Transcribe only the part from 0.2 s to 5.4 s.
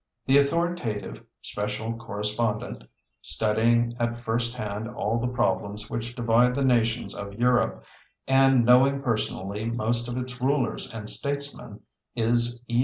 The authoritative special correspondent, studying at first hand all the